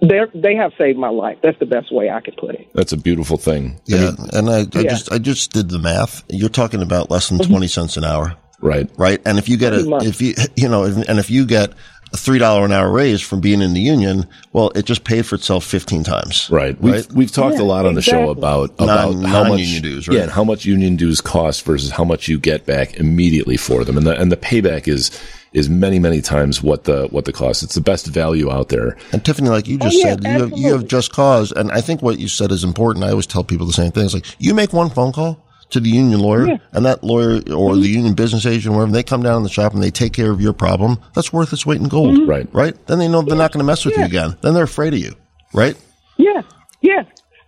[0.01, 1.39] they they have saved my life.
[1.43, 2.69] That's the best way I could put it.
[2.75, 3.77] that's a beautiful thing.
[3.77, 4.01] I Yeah.
[4.11, 4.65] mean, and I, I Yeah.
[4.65, 4.89] Mm-hmm.
[4.89, 6.25] just, I just did the math.
[6.29, 8.37] You're talking about less than 20 cents an hour.
[8.61, 8.91] right.
[8.99, 9.21] right?
[9.25, 11.73] And if you get Pretty a, if you, you know, and if you get
[12.13, 15.25] a three dollar an hour raise from being in the union, well, it just paid
[15.27, 16.79] for itself fifteen times, Right.
[16.81, 20.09] We've we've talked a lot on the show about about Non- how much non-union dues,
[20.09, 20.17] right?
[20.17, 23.85] yeah, and how much union dues cost versus how much you get back immediately for
[23.85, 25.11] them, and the and the payback is
[25.55, 27.63] is many many times what the what the cost.
[27.63, 28.97] It's the best value out there.
[29.13, 31.71] And Tiffany, like you just Oh, yeah, said, you have, you have just cause, and
[31.73, 33.05] I think what you said is important.
[33.05, 34.05] I always tell people the same thing.
[34.05, 35.43] It's like you make one phone call
[35.73, 36.57] to the union lawyer, Yeah.
[36.73, 39.75] and that lawyer or the union business agent, wherever they come down in the shop
[39.75, 40.99] and they take care of your problem.
[41.15, 42.49] That's worth its weight in gold, Right.
[42.53, 42.75] Right?
[42.87, 44.07] Then they know they're not going to mess with you Mm-hmm.
[44.07, 44.37] Again.
[44.43, 45.15] Then they're afraid of you,
[45.53, 45.77] right?
[46.17, 46.43] Yeah,
[46.81, 47.03] yeah.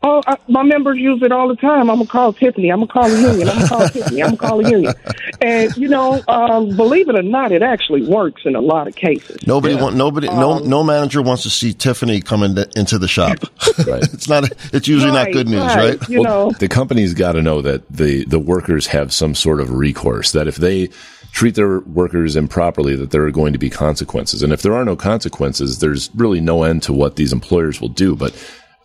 [0.07, 1.89] Oh, I, my members use it all the time.
[1.89, 2.69] I'm gonna call Tiffany.
[2.69, 3.49] I'm gonna call the union.
[3.49, 4.23] I'm gonna call Tiffany.
[4.23, 4.95] I'm gonna call the union.
[5.41, 8.95] And you know, um, believe it or not, it actually works in a lot of
[8.95, 9.47] cases.
[9.47, 13.39] Nobody want nobody no Um, no manager wants to see Tiffany coming into the shop.
[13.87, 14.03] Right.
[14.13, 14.51] it's not.
[14.73, 15.99] It's usually not good news, right?
[16.09, 19.71] You know, the company's got to know that the the workers have some sort of
[19.71, 20.33] recourse.
[20.33, 20.91] That if they
[21.33, 24.43] treat their workers improperly, that there are going to be consequences.
[24.43, 27.89] And if there are no consequences, there's really no end to what these employers will
[27.89, 28.15] do.
[28.15, 28.33] But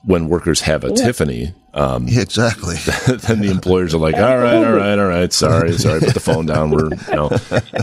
[0.04, 2.76] when workers have a Tiffany, um, exactly.
[3.08, 6.20] then the employers are like, all right, all right, all right, sorry, sorry, put the
[6.20, 6.72] phone down.
[6.72, 7.30] We're, you know,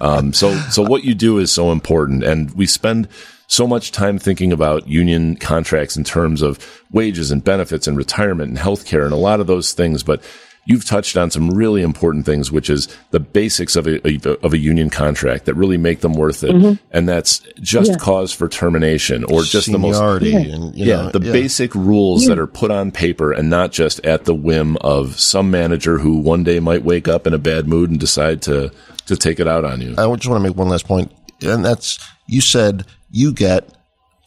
[0.00, 2.24] um, so, so what you do is so important.
[2.24, 3.08] And we spend
[3.46, 8.48] so much time thinking about union contracts in terms of wages and benefits and retirement
[8.50, 10.02] and healthcare and a lot of those things.
[10.02, 10.22] But
[10.66, 14.58] you've touched on some really important things, which is the basics of a, of a
[14.58, 16.50] union contract that really make them worth it.
[16.50, 16.84] Mm-hmm.
[16.90, 21.10] And that's just cause for termination or just the most Seniority and you yeah, know,
[21.10, 25.18] the basic rules that are put on paper and not just at the whim of
[25.18, 28.70] some manager who one day might wake up in a bad mood and decide to
[29.06, 29.92] to take it out on you.
[29.92, 33.68] I just want to make one last point, and that's you said you get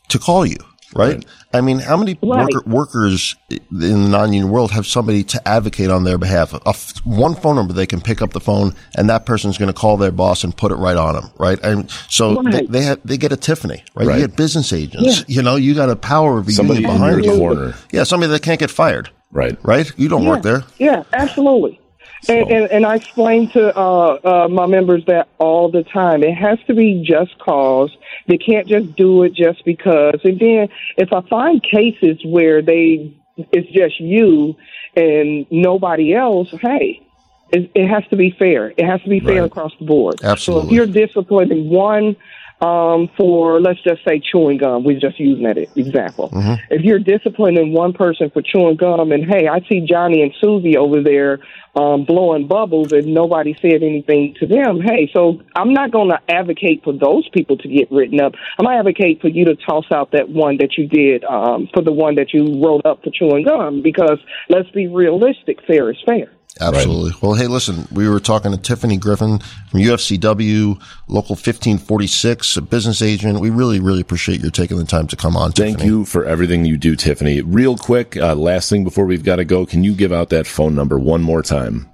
[0.08, 0.58] to call you,
[0.96, 1.16] right?
[1.16, 1.26] Right.
[1.54, 2.44] I mean, how many Right.
[2.54, 6.54] worker, workers in the non-union world have somebody to advocate on their behalf?
[6.54, 9.68] A f- one phone number they can pick up the phone, and that person's going
[9.68, 11.60] to call their boss and put it right on them, right?
[11.64, 12.72] And so they, Right.
[12.72, 14.08] they have they get a Tiffany, right?
[14.08, 14.20] Right.
[14.22, 15.24] You get business agents.
[15.28, 17.40] You know, you got a power of a Somebody union in behind your you.
[17.40, 19.58] corner, Yeah, somebody that can't get fired, right?
[19.64, 19.92] right?
[19.98, 20.64] You don't work there.
[20.78, 21.80] Yeah, absolutely.
[22.28, 26.24] And, and, and I explain to uh, uh, my members that all the time.
[26.24, 27.96] It has to be just cause.
[28.28, 30.20] They can't just do it just because.
[30.24, 30.68] And then
[30.98, 33.16] if I find cases where they
[33.52, 34.56] it's just you
[34.96, 37.08] and nobody else, hey,
[37.52, 38.70] it, it has to be fair.
[38.70, 39.46] It has to be fair Right.
[39.52, 40.22] across the board.
[40.24, 40.64] Absolutely.
[40.64, 42.16] So if you're disciplining one
[42.62, 46.30] um, for, let's just say, chewing gum, we're just using that example.
[46.70, 50.76] If you're disciplining one person for chewing gum, and hey, I see Johnny and Susie
[50.78, 51.40] over there
[51.76, 56.20] um, blowing bubbles, and nobody said anything to them, hey, so I'm not going to
[56.28, 58.34] advocate for those people to get written up.
[58.58, 61.70] I'm going to advocate for you to toss out that one that you did um,
[61.74, 65.90] for the one that you wrote up for chewing gum, because let's be realistic, fair
[65.92, 66.32] is fair.
[66.60, 67.12] Absolutely.
[67.22, 69.40] Well, hey, listen, we were talking to Tiffany Griffin
[69.70, 73.40] from UFCW, Local 1546, a business agent.
[73.40, 75.52] We really, really appreciate your taking the time to come on.
[75.52, 75.90] Thank Tiffany.
[75.90, 77.42] you for everything you do, Tiffany.
[77.42, 80.48] Real quick, uh, last thing before we've got to go, can you give out that
[80.48, 81.90] phone number one more time?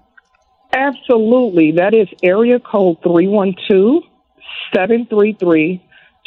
[0.74, 1.72] Absolutely.
[1.74, 4.04] That is area code 312
[4.74, 5.82] 733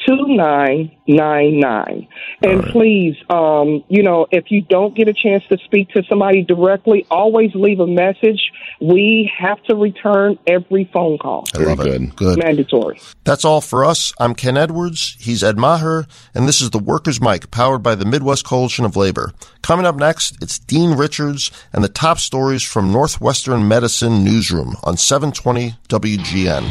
[0.06, 2.08] 2999.
[2.42, 6.42] And please, um, you know, if you don't get a chance to speak to somebody
[6.44, 8.40] directly, always leave a message.
[8.80, 11.44] We have to return every phone call.
[11.54, 11.84] I Very love it.
[11.84, 12.14] good.
[12.16, 12.38] Good.
[12.38, 13.00] Mandatory.
[13.24, 14.12] That's all for us.
[14.20, 15.16] I'm Ken Edwards.
[15.18, 18.94] He's Ed Maher, and this is the Workers' Mic, powered by the Midwest Coalition of
[18.96, 19.32] Labor.
[19.62, 24.96] Coming up next, it's Dean Richards and the top stories from Northwestern Medicine Newsroom on
[24.96, 26.62] 720 WGN.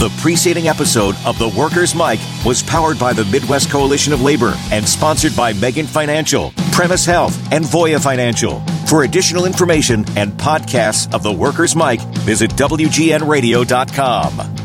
[0.00, 4.54] The preceding episode of The Workers' Mic was powered by the Midwest Coalition of Labor
[4.70, 8.60] and sponsored by Megan Financial, Premise Health, and Voya Financial.
[8.86, 14.63] For additional information and podcasts of The Workers' Mic, visit WGNradio.com.